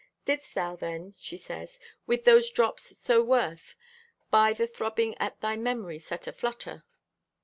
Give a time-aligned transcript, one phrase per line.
[0.25, 3.75] "Didst thou then," she says, "with those drops so worth,
[4.31, 6.83] buy the throbbing at thy memory set aflutter?